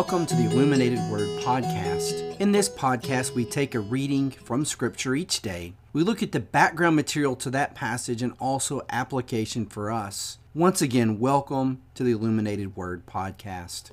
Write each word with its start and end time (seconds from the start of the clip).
Welcome 0.00 0.24
to 0.28 0.34
the 0.34 0.46
Illuminated 0.46 0.98
Word 1.10 1.28
Podcast. 1.42 2.40
In 2.40 2.52
this 2.52 2.70
podcast, 2.70 3.34
we 3.34 3.44
take 3.44 3.74
a 3.74 3.80
reading 3.80 4.30
from 4.30 4.64
Scripture 4.64 5.14
each 5.14 5.42
day. 5.42 5.74
We 5.92 6.02
look 6.02 6.22
at 6.22 6.32
the 6.32 6.40
background 6.40 6.96
material 6.96 7.36
to 7.36 7.50
that 7.50 7.74
passage 7.74 8.22
and 8.22 8.32
also 8.40 8.80
application 8.88 9.66
for 9.66 9.90
us. 9.90 10.38
Once 10.54 10.80
again, 10.80 11.18
welcome 11.18 11.82
to 11.96 12.02
the 12.02 12.12
Illuminated 12.12 12.76
Word 12.76 13.04
Podcast. 13.04 13.90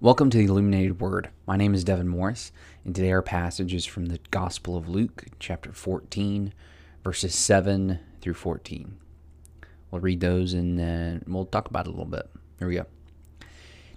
Welcome 0.00 0.30
to 0.30 0.38
the 0.38 0.44
Illuminated 0.44 1.00
Word. 1.00 1.30
My 1.48 1.56
name 1.56 1.74
is 1.74 1.82
Devin 1.82 2.06
Morris, 2.06 2.52
and 2.84 2.94
today 2.94 3.10
our 3.10 3.20
passage 3.20 3.74
is 3.74 3.84
from 3.84 4.06
the 4.06 4.20
Gospel 4.30 4.76
of 4.76 4.88
Luke, 4.88 5.24
chapter 5.40 5.72
14, 5.72 6.54
verses 7.02 7.34
7 7.34 7.98
through 8.20 8.34
14. 8.34 8.96
We'll 9.90 10.00
read 10.00 10.20
those 10.20 10.52
and 10.52 10.78
then 10.78 11.24
we'll 11.26 11.44
talk 11.44 11.68
about 11.68 11.86
it 11.86 11.88
a 11.88 11.90
little 11.90 12.04
bit. 12.04 12.30
Here 12.60 12.68
we 12.68 12.76
go. 12.76 12.86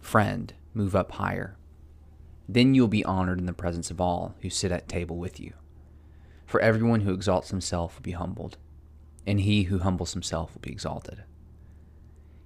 Friend, 0.00 0.52
move 0.74 0.96
up 0.96 1.12
higher. 1.12 1.56
Then 2.48 2.74
you 2.74 2.82
will 2.82 2.88
be 2.88 3.04
honored 3.04 3.38
in 3.38 3.46
the 3.46 3.52
presence 3.52 3.90
of 3.90 4.00
all 4.00 4.34
who 4.42 4.50
sit 4.50 4.72
at 4.72 4.88
table 4.88 5.16
with 5.16 5.38
you. 5.38 5.52
For 6.46 6.60
everyone 6.60 7.02
who 7.02 7.14
exalts 7.14 7.50
himself 7.50 7.94
will 7.94 8.02
be 8.02 8.10
humbled, 8.10 8.56
and 9.26 9.40
he 9.40 9.64
who 9.64 9.78
humbles 9.78 10.14
himself 10.14 10.54
will 10.54 10.60
be 10.60 10.72
exalted. 10.72 11.22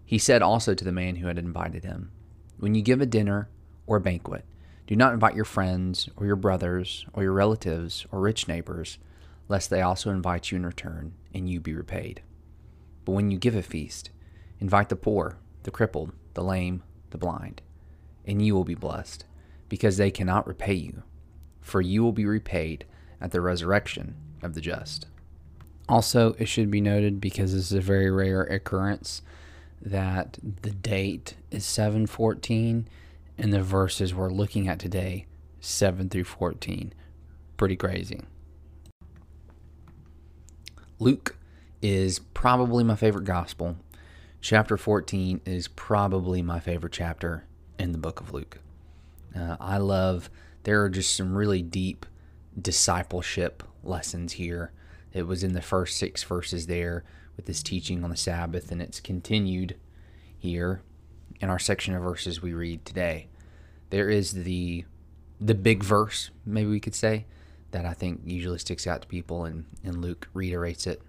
He 0.05 0.19
said 0.19 0.43
also 0.43 0.75
to 0.75 0.85
the 0.85 0.93
man 0.93 1.17
who 1.17 1.29
had 1.29 1.39
invited 1.39 1.85
him, 1.85 2.13
When 2.59 2.75
you 2.75 2.83
give 2.83 3.01
a 3.01 3.07
dinner 3.07 3.49
or 3.87 3.97
a 3.97 4.03
banquet, 4.03 4.45
do 4.87 4.95
not 4.95 5.15
invite 5.15 5.35
your 5.35 5.47
friends 5.47 6.11
or 6.17 6.27
your 6.27 6.37
brothers 6.37 7.07
or 7.15 7.23
your 7.23 7.33
relatives 7.33 8.05
or 8.13 8.21
rich 8.21 8.47
neighbors, 8.47 8.99
lest 9.49 9.71
they 9.71 9.81
also 9.81 10.11
invite 10.11 10.51
you 10.51 10.57
in 10.57 10.67
return 10.67 11.15
and 11.33 11.49
you 11.49 11.61
be 11.61 11.73
repaid. 11.73 12.23
But 13.07 13.13
when 13.13 13.31
you 13.31 13.39
give 13.39 13.55
a 13.55 13.63
feast, 13.63 14.11
invite 14.61 14.91
the 14.91 14.97
poor, 14.97 15.39
the 15.63 15.71
crippled, 15.71 16.13
the 16.35 16.45
lame, 16.45 16.83
the 17.15 17.19
blind, 17.19 17.63
and 18.27 18.45
you 18.45 18.55
will 18.55 18.65
be 18.65 18.75
blessed, 18.75 19.25
because 19.69 19.97
they 19.97 20.11
cannot 20.11 20.49
repay 20.49 20.75
you, 20.75 21.05
for 21.61 21.81
you 21.81 22.03
will 22.03 22.13
be 22.13 22.27
repaid 22.27 22.85
at 23.21 23.31
the 23.31 23.41
resurrection 23.41 24.17
of 24.43 24.55
the 24.55 24.61
just. 24.61 25.07
Also, 25.89 26.35
it 26.41 26.47
should 26.47 26.73
be 26.73 26.81
noted, 26.81 27.21
because 27.21 27.55
this 27.55 27.71
is 27.71 27.73
a 27.73 27.81
very 27.81 28.11
rare 28.11 28.43
occurrence, 28.43 29.23
that 29.81 30.39
the 30.63 30.73
date 30.73 31.37
is 31.53 31.65
714 31.65 32.89
and 33.39 33.53
the 33.53 33.63
verses 33.63 34.13
we're 34.13 34.31
looking 34.31 34.67
at 34.67 34.81
today, 34.81 35.27
7 35.61 36.09
through 36.09 36.25
14. 36.25 36.93
Pretty 37.57 37.77
crazy. 37.77 38.23
Luke 40.99 41.37
is 41.81 42.19
probably 42.19 42.83
my 42.83 42.97
favorite 42.97 43.25
gospel 43.25 43.77
Chapter 44.45 44.77
14 44.77 45.41
is 45.47 45.69
probably 45.69 46.43
my 46.43 46.61
favorite 46.61 46.93
chapter 46.93 47.47
in 47.79 47.93
the 47.93 47.99
book 47.99 48.21
of 48.21 48.35
Luke. 48.35 48.59
Uh, 49.35 49.57
I 49.59 49.79
love, 49.79 50.29
there 50.65 50.85
are 50.85 50.91
just 50.91 51.17
some 51.17 51.35
really 51.35 51.63
deep 51.63 52.05
discipleship 52.61 53.63
lessons 53.83 54.35
here. 54.35 54.71
It 55.15 55.23
was 55.27 55.43
in 55.43 55.55
the 55.55 55.63
first 55.63 55.97
six 55.97 56.23
verses 56.25 56.67
there 56.67 57.05
with 57.39 57.47
this 57.47 57.63
teaching 57.63 58.05
on 58.05 58.11
the 58.11 58.19
Sabbath, 58.19 58.71
and 58.71 58.83
it's 58.83 59.01
continued 59.01 59.77
here 60.37 60.83
in 61.41 61.49
our 61.49 61.59
section 61.59 61.95
of 61.95 62.03
verses 62.03 62.43
we 62.43 62.53
read 62.53 62.85
today. 62.85 63.29
There 63.89 64.11
is 64.11 64.45
the 64.45 64.85
the 65.41 65.55
big 65.55 65.83
verse, 65.83 66.31
maybe 66.45 66.69
we 66.69 66.81
could 66.81 66.95
say, 66.95 67.25
that 67.71 67.87
I 67.87 67.95
think 67.95 68.21
usually 68.27 68.59
sticks 68.59 68.87
out 68.87 69.01
to 69.01 69.09
people, 69.09 69.47
and, 69.47 69.65
and 69.83 70.03
Luke 70.03 70.29
reiterates 70.35 70.87
it 70.87 71.01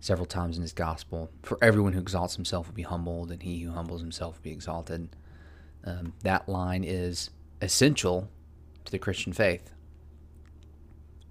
several 0.00 0.26
times 0.26 0.56
in 0.56 0.62
his 0.62 0.72
gospel. 0.72 1.30
For 1.42 1.58
everyone 1.62 1.92
who 1.92 2.00
exalts 2.00 2.34
himself 2.34 2.66
will 2.66 2.74
be 2.74 2.82
humbled, 2.82 3.30
and 3.30 3.42
he 3.42 3.60
who 3.60 3.72
humbles 3.72 4.00
himself 4.00 4.36
will 4.36 4.44
be 4.44 4.50
exalted. 4.50 5.10
Um, 5.84 6.14
that 6.24 6.48
line 6.48 6.82
is 6.82 7.30
essential 7.60 8.28
to 8.86 8.90
the 8.90 8.98
Christian 8.98 9.32
faith. 9.32 9.72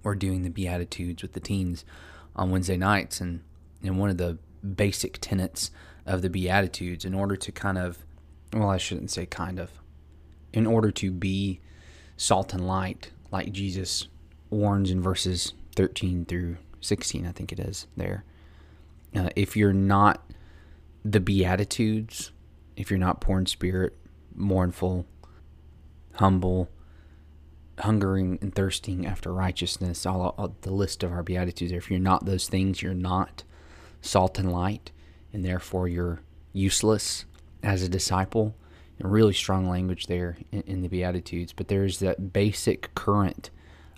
We're 0.02 0.14
doing 0.14 0.42
the 0.42 0.50
Beatitudes 0.50 1.20
with 1.20 1.32
the 1.32 1.40
teens 1.40 1.84
on 2.34 2.50
Wednesday 2.50 2.76
nights, 2.76 3.20
and, 3.20 3.42
and 3.82 3.98
one 3.98 4.08
of 4.08 4.16
the 4.16 4.38
basic 4.64 5.18
tenets 5.20 5.70
of 6.06 6.22
the 6.22 6.30
Beatitudes, 6.30 7.04
in 7.04 7.12
order 7.12 7.36
to 7.36 7.52
kind 7.52 7.76
of, 7.76 7.98
well, 8.52 8.70
I 8.70 8.78
shouldn't 8.78 9.10
say 9.10 9.26
kind 9.26 9.58
of, 9.58 9.70
in 10.52 10.66
order 10.66 10.90
to 10.92 11.10
be 11.10 11.60
salt 12.16 12.54
and 12.54 12.66
light, 12.66 13.10
like 13.30 13.52
Jesus 13.52 14.06
warns 14.48 14.90
in 14.90 15.00
verses 15.00 15.54
13 15.76 16.24
through 16.24 16.56
16, 16.80 17.26
I 17.26 17.32
think 17.32 17.52
it 17.52 17.60
is 17.60 17.86
there 17.96 18.24
uh, 19.14 19.30
if 19.36 19.56
you're 19.56 19.72
not 19.72 20.30
the 21.04 21.20
Beatitudes, 21.20 22.32
if 22.76 22.90
you're 22.90 22.98
not 22.98 23.20
poor 23.20 23.38
in 23.38 23.46
spirit, 23.46 23.96
mournful, 24.34 25.06
humble, 26.14 26.68
hungering 27.78 28.38
and 28.40 28.54
thirsting 28.54 29.06
after 29.06 29.32
righteousness, 29.32 30.04
all, 30.06 30.34
all, 30.36 30.54
the 30.60 30.72
list 30.72 31.02
of 31.02 31.12
our 31.12 31.22
Beatitudes, 31.22 31.72
if 31.72 31.90
you're 31.90 31.98
not 31.98 32.26
those 32.26 32.48
things, 32.48 32.82
you're 32.82 32.94
not 32.94 33.44
salt 34.00 34.38
and 34.38 34.52
light, 34.52 34.92
and 35.32 35.44
therefore 35.44 35.88
you're 35.88 36.20
useless 36.52 37.24
as 37.62 37.82
a 37.82 37.88
disciple. 37.88 38.54
And 38.98 39.10
really 39.10 39.32
strong 39.32 39.66
language 39.66 40.08
there 40.08 40.36
in, 40.52 40.60
in 40.62 40.82
the 40.82 40.88
Beatitudes, 40.88 41.54
but 41.54 41.68
there's 41.68 42.00
that 42.00 42.34
basic 42.34 42.94
current 42.94 43.48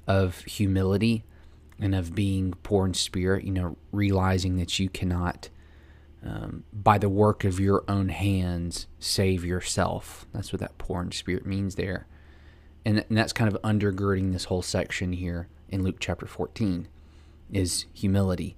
of 0.06 0.39
humility 0.44 1.25
and 1.78 1.94
of 1.94 2.15
being 2.15 2.55
poor 2.62 2.87
in 2.87 2.94
spirit, 2.94 3.44
you 3.44 3.53
know, 3.53 3.77
realizing 3.91 4.56
that 4.56 4.78
you 4.78 4.88
cannot, 4.88 5.49
um, 6.25 6.65
by 6.72 6.99
the 6.99 7.09
work 7.09 7.44
of 7.44 7.59
your 7.59 7.84
own 7.88 8.09
hands, 8.09 8.87
save 8.99 9.44
yourself. 9.44 10.27
That's 10.32 10.53
what 10.53 10.61
that 10.61 10.78
poor 10.78 11.03
in 11.03 11.12
spirit 11.12 11.47
means 11.47 11.75
there. 11.75 12.06
And, 12.84 13.05
and 13.09 13.16
that's 13.16 13.32
kind 13.32 13.53
of 13.53 13.61
undergirding 13.62 14.32
this 14.32 14.44
whole 14.44 14.62
section 14.62 15.12
here 15.12 15.49
in 15.69 15.82
Luke 15.82 15.97
chapter 15.99 16.27
14 16.27 16.88
is 17.53 17.87
humility. 17.93 18.56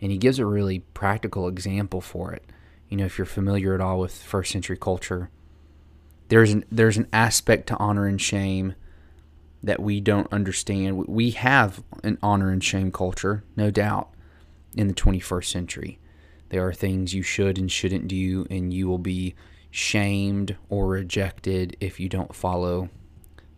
And 0.00 0.10
he 0.10 0.18
gives 0.18 0.38
a 0.38 0.46
really 0.46 0.80
practical 0.80 1.48
example 1.48 2.00
for 2.00 2.32
it. 2.32 2.44
You 2.88 2.96
know, 2.96 3.04
if 3.06 3.18
you're 3.18 3.24
familiar 3.24 3.74
at 3.74 3.80
all 3.80 3.98
with 3.98 4.14
first 4.22 4.52
century 4.52 4.76
culture, 4.76 5.30
there's 6.28 6.52
an, 6.52 6.64
there's 6.70 6.96
an 6.96 7.08
aspect 7.12 7.68
to 7.68 7.76
honor 7.76 8.06
and 8.06 8.20
shame 8.20 8.74
that 9.66 9.82
we 9.82 10.00
don't 10.00 10.32
understand. 10.32 11.06
We 11.08 11.32
have 11.32 11.82
an 12.04 12.18
honor 12.22 12.50
and 12.50 12.62
shame 12.62 12.92
culture, 12.92 13.42
no 13.56 13.72
doubt, 13.72 14.08
in 14.76 14.86
the 14.86 14.94
21st 14.94 15.46
century. 15.46 15.98
There 16.50 16.64
are 16.64 16.72
things 16.72 17.14
you 17.14 17.22
should 17.22 17.58
and 17.58 17.70
shouldn't 17.70 18.06
do, 18.06 18.46
and 18.48 18.72
you 18.72 18.86
will 18.86 18.98
be 18.98 19.34
shamed 19.72 20.56
or 20.70 20.86
rejected 20.86 21.76
if 21.80 21.98
you 21.98 22.08
don't 22.08 22.34
follow 22.34 22.88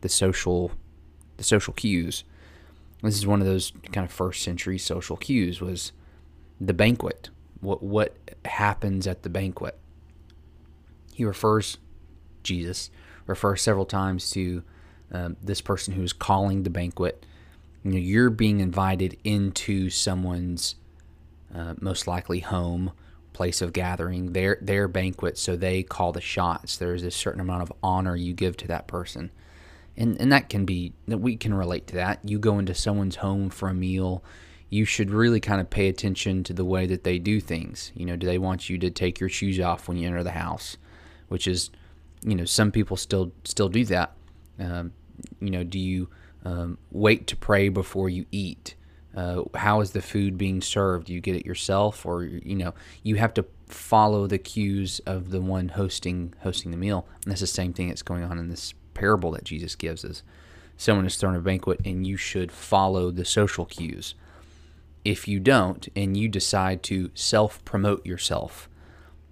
the 0.01 0.09
social 0.09 0.73
the 1.37 1.45
social 1.45 1.75
cues. 1.75 2.25
This 3.03 3.17
is 3.17 3.27
one 3.27 3.41
of 3.41 3.47
those 3.47 3.73
kind 3.93 4.07
of 4.07 4.11
first 4.11 4.43
century 4.43 4.79
social 4.79 5.17
cues 5.19 5.61
was 5.61 5.93
the 6.59 6.73
banquet. 6.73 7.29
What 7.61 7.83
what 7.83 8.17
happens 8.47 9.07
at 9.07 9.25
the 9.25 9.29
banquet? 9.29 9.79
He 11.13 11.27
refers 11.27 11.77
Jesus 12.43 12.91
refers 13.27 13.61
several 13.61 13.85
times 13.85 14.31
to 14.31 14.65
um, 15.13 15.37
this 15.43 15.61
person 15.61 15.95
who's 15.95 16.13
calling 16.13 16.63
the 16.63 16.71
banquet. 16.71 17.25
You 17.85 17.93
know, 17.93 17.99
you're 17.99 18.31
being 18.31 18.61
invited 18.61 19.17
into 19.25 19.89
someone's 19.91 20.77
uh, 21.55 21.75
most 21.81 22.07
likely 22.07 22.41
home, 22.41 22.93
place 23.33 23.63
of 23.63 23.73
gathering, 23.73 24.33
their 24.33 24.59
their 24.61 24.89
banquet. 24.89 25.39
So 25.39 25.57
they 25.57 25.83
call 25.83 26.13
the 26.13 26.21
shots. 26.21 26.77
There's 26.77 27.03
a 27.03 27.11
certain 27.11 27.41
amount 27.41 27.63
of 27.63 27.73
honor 27.83 28.17
you 28.17 28.35
give 28.35 28.57
to 28.59 28.69
that 28.69 28.87
person, 28.87 29.31
and 29.97 30.21
and 30.21 30.31
that 30.33 30.49
can 30.49 30.65
be 30.65 30.93
we 31.07 31.37
can 31.37 31.55
relate 31.55 31.87
to 31.89 31.95
that. 31.95 32.21
You 32.25 32.39
go 32.39 32.59
into 32.59 32.75
someone's 32.75 33.17
home 33.17 33.49
for 33.49 33.69
a 33.69 33.75
meal. 33.75 34.23
You 34.71 34.85
should 34.85 35.11
really 35.11 35.41
kind 35.41 35.63
of 35.63 35.71
pay 35.71 35.89
attention 35.89 36.45
to 36.45 36.53
the 36.53 36.65
way 36.65 36.85
that 36.87 37.05
they 37.05 37.19
do 37.19 37.41
things. 37.41 37.91
You 37.95 38.05
know, 38.05 38.17
do 38.17 38.27
they 38.27 38.37
want 38.37 38.69
you 38.69 38.77
to 38.79 38.91
take 38.91 39.19
your 39.19 39.31
shoes 39.31 39.59
off 39.59 39.89
when 39.89 39.97
you 39.97 40.07
enter 40.07 40.23
the 40.23 40.33
house, 40.33 40.77
which 41.29 41.47
is, 41.47 41.71
you 42.23 42.35
know, 42.35 42.45
some 42.45 42.71
people 42.71 42.97
still 42.99 43.33
still 43.45 43.71
do 43.71 43.85
that. 43.87 44.13
Um, 44.59 44.93
you 45.41 45.51
know, 45.51 45.65
do 45.65 45.79
you 45.79 46.09
um, 46.45 46.79
wait 46.91 47.27
to 47.29 47.37
pray 47.37 47.69
before 47.69 48.09
you 48.09 48.27
eat? 48.31 48.75
Uh, 49.17 49.43
how 49.55 49.81
is 49.81 49.93
the 49.93 50.03
food 50.03 50.39
being 50.39 50.61
served? 50.61 51.07
Do 51.07 51.15
you 51.15 51.21
get 51.21 51.35
it 51.37 51.47
yourself, 51.47 52.07
or 52.07 52.25
you 52.25 52.55
know, 52.55 52.75
you 53.03 53.17
have 53.17 53.35
to 53.35 53.45
follow 53.73 54.27
the 54.27 54.39
cues 54.39 55.01
of 55.07 55.31
the 55.31 55.41
one 55.41 55.71
hosting 55.71 56.35
hosting 56.43 56.71
the 56.71 56.77
meal. 56.77 57.07
And 57.25 57.31
that's 57.31 57.41
the 57.41 57.47
same 57.47 57.73
thing 57.73 57.89
that's 57.89 58.03
going 58.03 58.25
on 58.25 58.39
in 58.39 58.49
this 58.49 58.75
parable 58.95 59.31
that 59.33 59.45
Jesus 59.45 59.75
gives 59.75 60.05
us. 60.05 60.23
someone 60.77 61.07
is 61.07 61.17
throwing 61.17 61.37
a 61.37 61.41
banquet 61.41 61.81
and 61.85 62.07
you 62.07 62.17
should 62.17 62.53
follow 62.53 63.11
the 63.11 63.25
social 63.25 63.65
cues. 63.65 64.15
If 65.05 65.27
you 65.27 65.41
don't 65.41 65.89
and 65.97 66.17
you 66.17 66.29
decide 66.29 66.83
to 66.85 67.11
self 67.15 67.65
promote 67.65 68.05
yourself, 68.05 68.69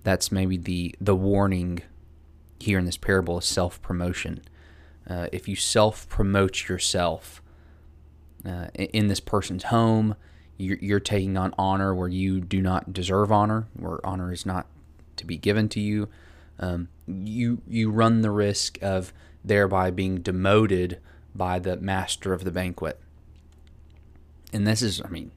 that's 0.03 0.33
maybe 0.33 0.57
the, 0.57 0.95
the 1.01 1.17
warning 1.17 1.83
here 2.59 2.79
in 2.79 2.85
this 2.85 2.97
parable 2.97 3.39
is 3.39 3.45
self 3.45 3.81
promotion. 3.83 4.43
Uh, 5.09 5.29
if 5.33 5.49
you 5.49 5.57
self 5.57 6.09
promote 6.09 6.69
yourself 6.69 7.43
uh, 8.45 8.67
in 8.75 9.09
this 9.09 9.21
person's 9.21 9.65
home, 9.65 10.17
you're, 10.59 10.79
you're 10.79 11.01
taking 11.01 11.37
on 11.37 11.55
honor 11.59 11.95
where 11.95 12.09
you 12.09 12.41
do 12.41 12.61
not 12.61 12.93
deserve 12.93 13.31
honor, 13.31 13.67
where 13.75 14.05
honor 14.05 14.33
is 14.33 14.47
not 14.47 14.67
to 15.17 15.27
be 15.27 15.37
given 15.37 15.69
to 15.71 15.81
you. 15.81 16.09
Um, 16.59 16.89
you 17.07 17.61
you 17.69 17.91
run 17.91 18.23
the 18.23 18.31
risk 18.31 18.79
of 18.83 19.13
thereby 19.45 19.91
being 19.91 20.21
demoted 20.21 20.99
by 21.35 21.59
the 21.59 21.77
master 21.77 22.33
of 22.33 22.45
the 22.45 22.51
banquet. 22.51 22.99
And 24.53 24.67
this 24.67 24.83
is, 24.83 25.03
I 25.03 25.09
mean, 25.09 25.31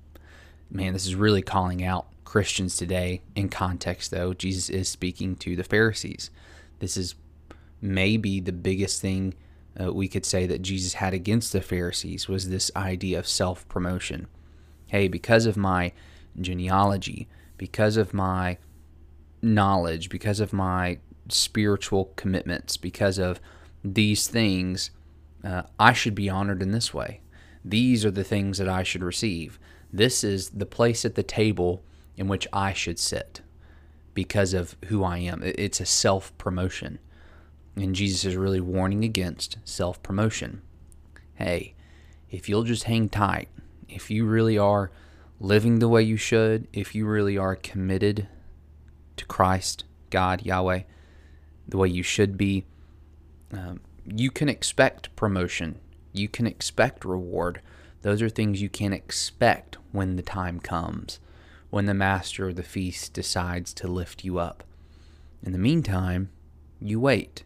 man, 0.72 0.94
this 0.94 1.06
is 1.06 1.16
really 1.16 1.42
calling 1.42 1.84
out 1.84 2.08
Christians 2.24 2.78
today 2.78 3.22
in 3.36 3.50
context, 3.50 4.12
though. 4.12 4.34
Jesus 4.34 4.70
is 4.70 4.88
speaking 4.88 5.36
to 5.38 5.56
the 5.56 5.64
Pharisees. 5.64 6.30
This 6.80 6.96
is 6.96 7.16
maybe 7.82 8.40
the 8.40 8.52
biggest 8.52 9.02
thing 9.02 9.34
uh, 9.82 9.94
we 9.94 10.08
could 10.08 10.26
say 10.26 10.46
that 10.46 10.62
Jesus 10.62 10.94
had 10.94 11.14
against 11.14 11.54
the 11.54 11.62
Pharisees 11.62 12.28
was 12.28 12.50
this 12.50 12.72
idea 12.76 13.20
of 13.20 13.28
self 13.28 13.68
promotion. 13.68 14.28
Hey, 14.88 15.08
because 15.08 15.46
of 15.46 15.58
my 15.58 15.92
genealogy, 16.40 17.28
because 17.58 17.98
of 17.98 18.14
my 18.14 18.58
knowledge, 19.42 20.10
because 20.10 20.40
of 20.40 20.54
my 20.54 21.00
spiritual 21.30 22.12
commitments, 22.16 22.78
because 22.78 23.18
of 23.18 23.40
these 23.84 24.28
things, 24.28 24.92
uh, 25.44 25.64
I 25.80 25.94
should 25.94 26.16
be 26.16 26.30
honored 26.30 26.62
in 26.62 26.72
this 26.72 26.94
way. 26.94 27.22
These 27.64 28.04
are 28.06 28.12
the 28.12 28.24
things 28.24 28.58
that 28.58 28.68
I 28.68 28.84
should 28.84 29.04
receive. 29.04 29.60
This 29.92 30.24
is 30.24 30.50
the 30.50 30.66
place 30.66 31.06
at 31.06 31.16
the 31.16 31.24
table 31.24 31.84
in 32.18 32.28
which 32.28 32.48
I 32.52 32.74
should 32.74 33.00
sit 33.00 33.42
because 34.14 34.54
of 34.54 34.76
who 34.86 35.04
I 35.04 35.20
am. 35.20 35.42
It's 35.44 35.80
a 35.80 35.86
self 35.86 36.38
promotion. 36.38 37.00
And 37.80 37.96
Jesus 37.96 38.26
is 38.26 38.36
really 38.36 38.60
warning 38.60 39.06
against 39.06 39.58
self 39.64 40.04
promotion. 40.04 40.62
Hey, 41.36 41.76
if 42.30 42.50
you'll 42.50 42.64
just 42.64 42.84
hang 42.84 43.08
tight, 43.08 43.48
if 43.88 44.12
you 44.12 44.26
really 44.26 44.58
are 44.58 44.92
living 45.40 45.80
the 45.80 45.88
way 45.88 46.04
you 46.04 46.18
should, 46.18 46.68
if 46.74 46.94
you 46.94 47.06
really 47.06 47.38
are 47.38 47.56
committed 47.56 48.28
to 49.16 49.26
Christ, 49.26 49.86
God, 50.10 50.46
Yahweh, 50.46 50.82
the 51.70 51.78
way 51.78 51.88
you 51.88 52.04
should 52.04 52.38
be, 52.38 52.66
um, 53.54 53.80
you 54.06 54.30
can 54.30 54.50
expect 54.50 55.16
promotion. 55.16 55.80
You 56.12 56.28
can 56.28 56.48
expect 56.48 57.06
reward. 57.06 57.62
Those 58.02 58.22
are 58.22 58.30
things 58.30 58.62
you 58.62 58.70
can 58.70 58.92
expect 58.92 59.78
when 59.94 60.18
the 60.18 60.22
time 60.22 60.60
comes, 60.60 61.20
when 61.70 61.86
the 61.86 61.94
master 61.94 62.50
of 62.50 62.56
the 62.58 62.64
feast 62.64 63.14
decides 63.14 63.74
to 63.76 63.88
lift 63.88 64.26
you 64.26 64.38
up. 64.38 64.66
In 65.42 65.54
the 65.54 65.58
meantime, 65.58 66.30
you 66.82 67.00
wait. 67.00 67.44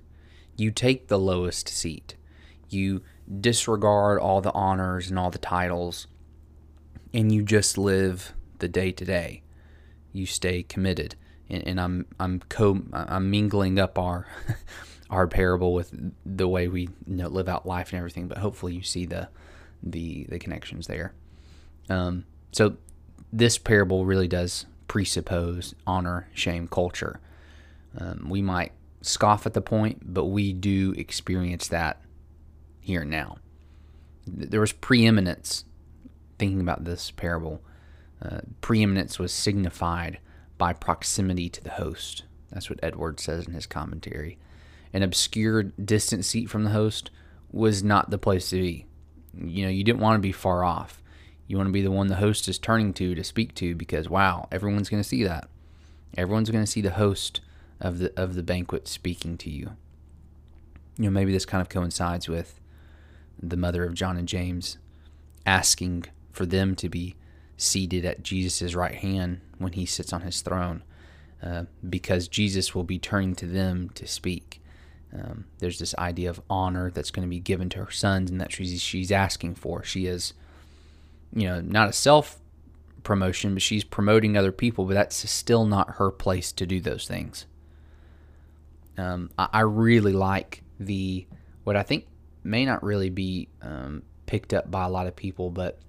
You 0.56 0.72
take 0.72 1.08
the 1.08 1.20
lowest 1.20 1.68
seat. 1.68 2.16
You 2.70 3.02
disregard 3.40 4.20
all 4.20 4.42
the 4.42 4.54
honors 4.54 5.10
and 5.10 5.18
all 5.18 5.30
the 5.30 5.38
titles, 5.38 6.08
and 7.14 7.32
you 7.32 7.44
just 7.44 7.78
live 7.78 8.34
the 8.60 8.68
day 8.68 8.92
to 8.92 9.06
day. 9.06 9.44
You 10.12 10.26
stay 10.26 10.64
committed. 10.64 11.16
And, 11.50 11.68
and 11.68 11.82
I'm 11.82 12.06
I'm 12.20 12.40
co 12.50 12.82
I'm 12.94 13.30
mingling 13.30 13.80
up 13.80 14.00
our 14.00 14.28
our 15.10 15.28
parable 15.28 15.74
with 15.74 15.94
the 16.26 16.48
way 16.48 16.68
we 16.68 16.82
you 16.82 16.90
know, 17.06 17.28
live 17.28 17.50
out 17.50 17.66
life 17.66 17.92
and 17.92 17.98
everything. 17.98 18.28
But 18.28 18.40
hopefully, 18.40 18.74
you 18.74 18.84
see 18.84 19.06
the 19.06 19.30
the 19.82 20.26
the 20.30 20.40
connections 20.40 20.88
there. 20.88 21.14
Um, 21.90 22.26
so 22.52 22.78
this 23.32 23.58
parable 23.58 24.06
really 24.06 24.28
does 24.28 24.66
presuppose 24.88 25.74
honor 25.86 26.28
shame 26.34 26.68
culture. 26.68 27.20
Um, 27.98 28.28
we 28.30 28.42
might 28.42 28.72
scoff 29.04 29.46
at 29.46 29.54
the 29.54 29.62
point, 29.62 30.14
but 30.14 30.26
we 30.26 30.54
do 30.54 30.94
experience 30.98 31.68
that 31.68 32.02
here 32.80 33.02
and 33.02 33.12
now. 33.12 33.38
There 34.26 34.62
was 34.62 34.72
preeminence. 34.72 35.66
Thinking 36.40 36.62
about 36.62 36.84
this 36.84 37.12
parable, 37.12 37.62
uh, 38.22 38.40
preeminence 38.60 39.20
was 39.20 39.32
signified 39.32 40.20
by 40.58 40.74
proximity 40.74 41.48
to 41.50 41.64
the 41.64 41.70
host. 41.70 42.24
That's 42.52 42.70
what 42.70 42.80
Edwards 42.82 43.24
says 43.24 43.48
in 43.48 43.54
his 43.54 43.66
commentary 43.66 44.40
an 44.94 45.02
obscure, 45.02 45.64
distant 45.64 46.24
seat 46.24 46.50
from 46.50 46.64
the 46.64 46.70
host 46.70 47.10
was 47.52 47.84
not 47.84 48.12
the 48.12 48.18
place 48.18 48.52
to 48.52 48.58
be. 48.58 48.86
You 49.36 49.66
know, 49.66 49.72
you 49.72 49.84
didn't 49.84 50.02
want 50.02 50.16
to 50.16 50.22
be 50.22 50.32
far 50.32 50.64
off. 50.64 51.02
You 51.48 51.58
want 51.58 51.68
to 51.68 51.74
be 51.74 51.82
the 51.82 51.92
one 51.92 52.08
the 52.08 52.16
host 52.16 52.48
is 52.48 52.60
turning 52.60 52.94
to 52.94 53.16
to 53.16 53.24
speak 53.24 53.56
to 53.56 53.76
because 53.76 54.08
wow, 54.08 54.48
everyone's 54.52 54.90
going 54.90 55.02
to 55.02 55.08
see 55.10 55.24
that. 55.24 55.50
Everyone's 56.16 56.52
going 56.52 56.64
to 56.64 56.70
see 56.70 56.82
the 56.82 56.92
host 56.92 57.42
of 57.84 58.00
the 58.00 58.20
of 58.20 58.34
the 58.34 58.44
banquet 58.44 58.88
speaking 58.88 59.38
to 59.38 59.50
you. 59.50 59.72
You 60.98 61.06
know, 61.06 61.10
maybe 61.12 61.34
this 61.34 61.46
kind 61.46 61.62
of 61.62 61.70
coincides 61.70 62.30
with 62.30 62.60
the 63.42 63.58
mother 63.58 63.84
of 63.84 63.94
John 63.94 64.18
and 64.18 64.28
James 64.28 64.78
asking 65.46 66.06
for 66.32 66.46
them 66.46 66.76
to 66.76 66.88
be 66.88 67.16
seated 67.58 68.06
at 68.06 68.24
Jesus' 68.24 68.74
right 68.74 68.96
hand 68.96 69.42
when 69.58 69.74
he 69.74 69.86
sits 69.86 70.14
on 70.14 70.22
his 70.22 70.42
throne, 70.42 70.84
uh, 71.42 71.64
because 71.88 72.28
Jesus 72.28 72.74
will 72.74 72.84
be 72.84 73.00
turning 73.00 73.36
to 73.36 73.46
them 73.46 73.90
to 73.96 74.08
speak. 74.08 74.62
Um, 75.14 75.46
there's 75.60 75.80
this 75.80 75.94
idea 75.96 76.30
of 76.30 76.42
honor 76.50 76.90
that's 76.90 77.12
going 77.12 77.28
to 77.28 77.30
be 77.30 77.40
given 77.40 77.70
to 77.70 77.84
her 77.84 77.92
sons, 77.92 78.32
and 78.32 78.40
that 78.40 78.52
she's 78.52 78.82
she's 78.82 79.12
asking 79.12 79.56
for. 79.56 79.84
She 79.84 80.06
is, 80.06 80.34
you 81.34 81.48
know, 81.48 81.60
not 81.60 81.90
a 81.90 81.94
self 81.94 82.40
promotion, 83.04 83.54
but 83.54 83.62
she's 83.62 83.84
promoting 83.84 84.38
other 84.38 84.52
people. 84.52 84.86
But 84.86 84.94
that's 84.94 85.30
still 85.30 85.66
not 85.66 85.96
her 85.96 86.12
place 86.12 86.52
to 86.54 86.66
do 86.66 86.80
those 86.80 87.08
things. 87.08 87.46
Um, 88.98 89.32
I, 89.38 89.50
I, 89.54 89.60
really 89.62 90.14
like 90.14 90.64
the 90.80 91.26
what 91.64 91.76
I 91.76 91.84
think 91.84 92.06
may 92.44 92.66
not 92.66 92.84
really 92.84 93.10
be 93.10 93.48
um, 93.62 94.04
picked 94.26 94.54
up 94.54 94.70
by 94.70 94.86
a 94.86 94.90
lot 94.90 95.08
of 95.08 95.16
people, 95.16 95.50
but 95.50 95.80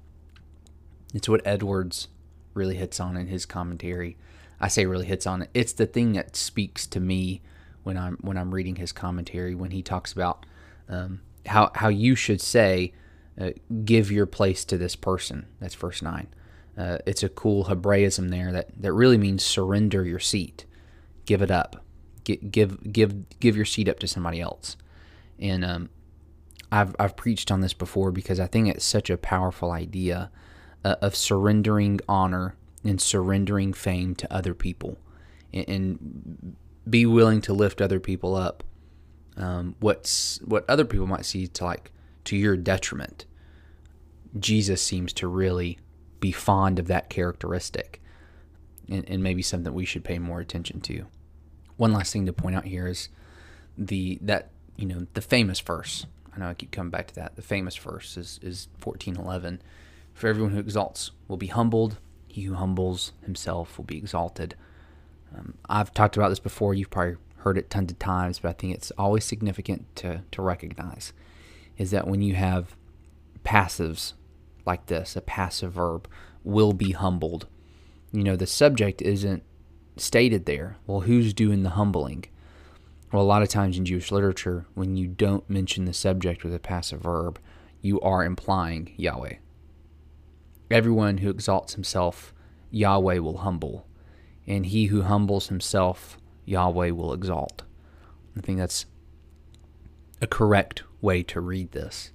it's 1.13 1.29
what 1.29 1.43
Edwards 1.47 2.09
really 2.55 2.77
hits 2.77 3.01
on 3.01 3.17
in 3.17 3.27
his 3.27 3.45
commentary. 3.45 4.17
I 4.61 4.69
say 4.69 4.87
really 4.87 5.07
hits 5.07 5.27
on 5.27 5.43
it. 5.43 5.51
It's 5.53 5.73
the 5.73 5.87
thing 5.87 6.13
that 6.13 6.37
speaks 6.37 6.87
to 6.89 7.01
me 7.01 7.43
when 7.83 7.99
I'm 7.99 8.17
when 8.23 8.39
I'm 8.39 8.55
reading 8.55 8.77
his 8.77 8.93
commentary 8.93 9.55
when 9.55 9.73
he 9.73 9.83
talks 9.83 10.13
about 10.13 10.47
um, 10.89 11.21
how 11.47 11.71
how 11.75 11.89
you 11.89 12.15
should 12.15 12.41
say 12.41 12.93
uh, 13.39 13.51
give 13.85 14.11
your 14.11 14.27
place 14.27 14.65
to 14.67 14.79
this 14.79 14.97
person. 14.97 15.47
That's 15.61 15.75
verse 15.75 16.01
nine. 16.01 16.29
Uh, 16.77 16.99
it's 17.07 17.23
a 17.23 17.29
cool 17.29 17.65
Hebraism 17.65 18.31
there 18.31 18.51
that, 18.53 18.71
that 18.81 18.93
really 18.93 19.19
means 19.19 19.45
surrender 19.45 20.05
your 20.05 20.19
seat, 20.19 20.65
give 21.25 21.41
it 21.41 21.51
up, 21.51 21.84
give 22.25 22.93
give 22.93 23.39
give 23.41 23.57
your 23.57 23.65
seat 23.65 23.89
up 23.89 23.99
to 24.01 24.09
somebody 24.09 24.41
else. 24.41 24.77
And 25.39 25.65
um, 25.65 25.91
I've 26.73 26.95
I've 26.99 27.17
preached 27.17 27.51
on 27.51 27.61
this 27.61 27.75
before 27.75 28.11
because 28.11 28.41
I 28.41 28.47
think 28.47 28.69
it's 28.69 28.85
such 28.85 29.11
a 29.11 29.17
powerful 29.17 29.71
idea 29.71 30.31
uh, 30.85 30.97
of 31.01 31.15
surrendering 31.15 32.01
honor 32.09 32.57
and 32.83 33.01
surrendering 33.01 33.73
fame 33.73 34.15
to 34.17 34.33
other 34.33 34.55
people, 34.55 34.99
and, 35.53 35.69
and 35.69 36.57
be 36.89 37.07
willing 37.07 37.41
to 37.43 37.53
lift 37.53 37.81
other 37.81 38.01
people 38.01 38.35
up. 38.35 38.63
Um, 39.37 39.75
what's 39.81 40.41
what 40.45 40.69
other 40.69 40.85
people 40.85 41.07
might 41.07 41.25
see 41.25 41.47
to 41.47 41.65
like 41.65 41.93
to 42.25 42.37
your 42.37 42.57
detriment. 42.57 43.27
Jesus 44.39 44.83
seems 44.83 45.13
to 45.15 45.29
really 45.29 45.79
be 46.21 46.33
fond 46.33 46.79
of 46.79 46.87
that 46.89 47.09
characteristic, 47.09 48.03
and, 48.89 49.09
and 49.09 49.23
maybe 49.23 49.43
something 49.43 49.73
we 49.73 49.85
should 49.85 50.05
pay 50.05 50.19
more 50.19 50.41
attention 50.41 50.81
to. 50.83 51.07
One 51.77 51.93
last 51.93 52.13
thing 52.13 52.27
to 52.27 52.33
point 52.33 52.57
out 52.57 52.65
here 52.65 52.87
is 52.87 53.09
the 53.77 54.19
that 54.23 54.51
you 54.77 54.87
know 54.87 55.07
the 55.15 55.21
famous 55.21 55.61
verse. 55.61 56.07
I 56.35 56.41
know 56.41 56.49
I 56.49 56.55
keep 56.55 56.71
coming 56.71 56.91
back 56.91 57.09
to 57.09 57.15
that. 57.17 57.37
The 57.37 57.43
famous 57.43 57.77
verse 57.77 58.17
is 58.17 58.39
is 58.43 58.69
fourteen 58.79 59.17
eleven. 59.17 59.63
For 60.13 60.29
everyone 60.29 60.53
who 60.53 60.61
exalts 60.61 61.11
will 61.27 61.37
be 61.37 61.49
humbled; 61.49 61.99
he 62.29 62.43
who 62.43 62.55
humbles 62.55 63.13
himself 63.23 63.77
will 63.77 63.85
be 63.85 63.97
exalted. 63.97 64.55
Um, 65.37 65.55
I've 65.69 65.93
talked 65.93 66.17
about 66.17 66.29
this 66.29 66.41
before. 66.41 66.75
You've 66.75 66.91
probably 66.91 67.17
heard 67.39 67.59
it 67.59 67.71
tons 67.71 67.93
of 67.93 67.99
times, 67.99 68.39
but 68.39 68.49
I 68.49 68.53
think 68.53 68.75
it's 68.75 68.91
always 68.97 69.25
significant 69.25 69.95
to, 69.97 70.23
to 70.33 70.43
recognize 70.43 71.13
is 71.77 71.91
that 71.91 72.07
when 72.07 72.23
you 72.23 72.35
have 72.35 72.75
passives 73.45 74.15
like 74.65 74.87
this, 74.87 75.15
a 75.15 75.21
passive 75.21 75.73
verb, 75.73 76.09
will 76.43 76.73
be 76.73 76.93
humbled, 76.93 77.47
you 78.13 78.25
know, 78.25 78.37
the 78.37 78.47
subject 78.47 79.03
isn't 79.03 79.43
stated 79.97 80.47
there. 80.47 80.77
Well, 80.87 81.01
who's 81.01 81.35
doing 81.35 81.63
the 81.63 81.71
humbling? 81.71 82.27
Well, 83.13 83.23
a 83.23 83.25
lot 83.25 83.43
of 83.43 83.49
times 83.49 83.79
in 83.79 83.85
Jewish 83.85 84.11
literature, 84.11 84.67
when 84.75 84.97
you 84.97 85.07
don't 85.07 85.49
mention 85.49 85.85
the 85.85 85.93
subject 85.93 86.43
with 86.43 86.55
a 86.55 86.59
passive 86.59 87.01
verb, 87.01 87.39
you 87.81 88.01
are 88.01 88.25
implying 88.25 88.93
Yahweh. 88.97 89.35
Everyone 90.71 91.19
who 91.19 91.31
exalts 91.31 91.75
himself, 91.75 92.35
Yahweh 92.71 93.19
will 93.19 93.39
humble 93.39 93.87
and 94.47 94.67
he 94.67 94.87
who 94.87 95.03
humbles 95.03 95.49
himself, 95.49 96.19
Yahweh 96.45 96.91
will 96.91 97.13
exalt. 97.13 97.63
I 98.37 98.41
think 98.41 98.59
that's 98.59 98.87
a 100.21 100.27
correct 100.27 100.83
way 101.01 101.23
to 101.25 101.41
read 101.41 101.73
this. 101.73 102.13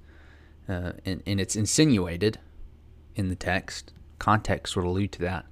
Uh, 0.68 0.94
and, 1.06 1.24
and 1.26 1.42
it's 1.42 1.56
insinuated 1.56 2.40
in 3.16 3.30
the 3.30 3.36
text. 3.36 3.94
Context 4.20 4.76
would 4.76 4.86
allude 4.86 5.12
to 5.14 5.20
that. 5.22 5.46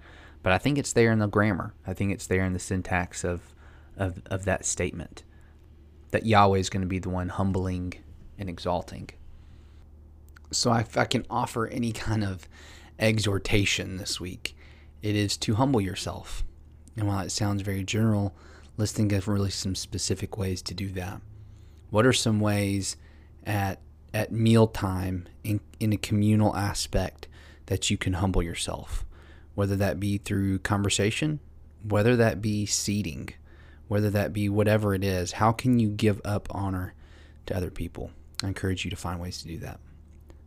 But 0.44 0.54
I 0.54 0.58
think 0.58 0.78
it's 0.78 0.94
there 0.94 1.12
in 1.12 1.20
the 1.20 1.28
grammar. 1.28 1.74
I 1.86 1.94
think 1.94 2.12
it's 2.12 2.28
there 2.28 2.46
in 2.46 2.54
the 2.54 2.60
syntax 2.60 3.24
of, 3.24 3.54
of, 3.98 4.22
of 4.28 4.46
that 4.46 4.66
statement 4.66 5.24
that 6.12 6.26
Yahweh 6.26 6.60
is 6.60 6.70
going 6.70 6.82
to 6.82 6.88
be 6.88 7.00
the 7.00 7.10
one 7.10 7.30
humbling 7.30 7.94
and 8.38 8.50
exalting. 8.50 9.10
So 10.52 10.74
if 10.74 10.98
I 10.98 11.06
can 11.06 11.26
offer 11.30 11.68
any 11.68 11.92
kind 11.92 12.24
of 12.24 12.48
exhortation 13.00 13.98
this 13.98 14.20
week, 14.20 14.56
it 15.02 15.16
is 15.16 15.38
to 15.38 15.56
humble 15.56 15.82
yourself. 15.82 16.44
And 16.96 17.08
while 17.08 17.20
it 17.20 17.32
sounds 17.32 17.62
very 17.62 17.84
general, 17.84 18.36
let's 18.78 18.92
think 18.92 19.12
of 19.12 19.28
really 19.28 19.52
some 19.52 19.76
specific 19.76 20.38
ways 20.38 20.62
to 20.64 20.74
do 20.74 20.90
that. 20.94 21.22
What 21.90 22.06
are 22.06 22.14
some 22.14 22.40
ways 22.40 22.98
at 23.46 23.80
at 24.14 24.32
mealtime 24.32 25.28
in, 25.44 25.60
in 25.80 25.94
a 25.94 25.98
communal 25.98 26.56
aspect 26.56 27.28
that 27.68 27.90
you 27.90 27.98
can 27.98 28.14
humble 28.14 28.42
yourself? 28.42 29.06
Whether 29.58 29.76
that 29.78 30.00
be 30.00 30.20
through 30.20 30.60
conversation, 30.60 31.40
whether 31.82 32.16
that 32.16 32.44
be 32.44 32.68
seating, 32.68 33.30
whether 33.88 34.12
that 34.12 34.32
be 34.32 34.50
whatever 34.50 34.94
it 34.94 35.04
is, 35.04 35.32
how 35.32 35.52
can 35.52 35.80
you 35.80 35.90
give 35.90 36.22
up 36.24 36.48
honor 36.52 36.94
to 37.48 37.58
other 37.58 37.72
people? 37.72 38.12
I 38.44 38.50
encourage 38.50 38.86
you 38.86 38.92
to 38.92 38.96
find 38.96 39.20
ways 39.20 39.42
to 39.42 39.48
do 39.48 39.58
that. 39.58 39.80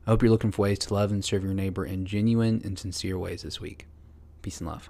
I 0.07 0.11
hope 0.11 0.23
you're 0.23 0.31
looking 0.31 0.53
for 0.53 0.63
ways 0.63 0.79
to 0.79 0.95
love 0.95 1.11
and 1.11 1.25
serve 1.25 1.43
your 1.43 1.55
neighbor 1.55 1.85
in 1.85 2.07
genuine 2.07 2.63
and 2.65 2.79
sincere 2.79 3.19
ways 3.19 3.43
this 3.43 3.61
week. 3.61 3.89
Peace 4.43 4.61
and 4.61 4.69
love. 4.69 4.89